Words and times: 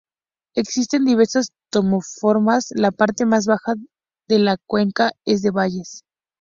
Existen 0.55 1.05
diversas 1.05 1.51
topoformas, 1.71 2.71
la 2.71 2.89
parte 2.89 3.27
más 3.27 3.45
baja 3.45 3.75
de 4.27 4.39
la 4.39 4.57
cuenca, 4.65 5.11
es 5.25 5.43
de 5.43 5.51
valles. 5.51 6.01